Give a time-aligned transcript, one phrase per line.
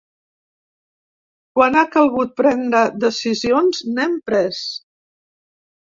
[1.59, 4.67] Quan ha calgut prendre decisions, n’hem pres.